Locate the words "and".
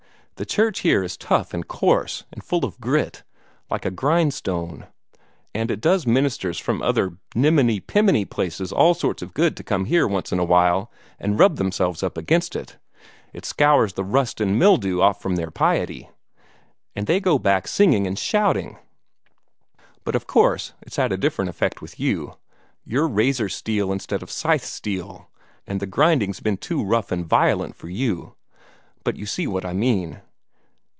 1.53-1.67, 2.31-2.43, 5.53-5.69, 11.19-11.37, 14.41-14.57, 16.95-17.05, 18.07-18.17, 25.67-25.79, 27.11-27.27